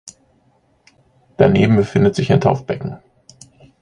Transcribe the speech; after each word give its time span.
Daneben 1.37 1.75
befindet 1.75 2.15
sich 2.15 2.31
ein 2.33 2.41
Taufbecken. 2.41 2.97